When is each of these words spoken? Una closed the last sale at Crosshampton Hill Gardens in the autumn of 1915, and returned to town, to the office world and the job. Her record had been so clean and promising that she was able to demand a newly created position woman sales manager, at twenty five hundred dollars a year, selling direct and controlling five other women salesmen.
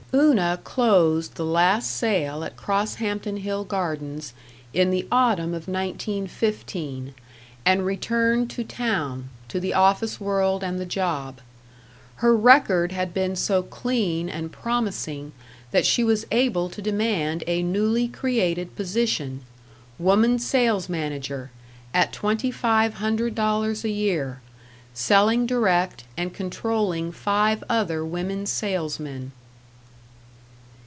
Una 0.13 0.59
closed 0.65 1.35
the 1.35 1.45
last 1.45 1.89
sale 1.89 2.43
at 2.43 2.57
Crosshampton 2.57 3.37
Hill 3.37 3.63
Gardens 3.63 4.33
in 4.73 4.91
the 4.91 5.07
autumn 5.09 5.53
of 5.53 5.69
1915, 5.69 7.13
and 7.65 7.85
returned 7.85 8.49
to 8.49 8.65
town, 8.65 9.29
to 9.47 9.57
the 9.57 9.73
office 9.73 10.19
world 10.19 10.65
and 10.65 10.81
the 10.81 10.85
job. 10.85 11.39
Her 12.15 12.35
record 12.35 12.91
had 12.91 13.13
been 13.13 13.37
so 13.37 13.63
clean 13.63 14.27
and 14.27 14.51
promising 14.51 15.31
that 15.71 15.85
she 15.85 16.03
was 16.03 16.27
able 16.29 16.69
to 16.71 16.81
demand 16.81 17.45
a 17.47 17.63
newly 17.63 18.09
created 18.09 18.75
position 18.75 19.43
woman 19.97 20.39
sales 20.39 20.89
manager, 20.89 21.51
at 21.93 22.11
twenty 22.11 22.51
five 22.51 22.95
hundred 22.95 23.33
dollars 23.33 23.85
a 23.85 23.89
year, 23.89 24.41
selling 24.93 25.45
direct 25.45 26.03
and 26.17 26.33
controlling 26.33 27.13
five 27.13 27.63
other 27.69 28.03
women 28.03 28.45
salesmen. 28.45 29.31